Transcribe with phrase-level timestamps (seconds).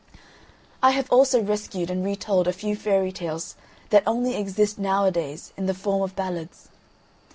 [0.81, 3.55] I have also rescued and re told a few Fairy Tales
[3.91, 6.69] that only exist now a days in the form of ballads.